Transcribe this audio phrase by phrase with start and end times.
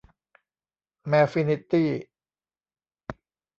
[1.07, 1.89] แมวฟินิตี้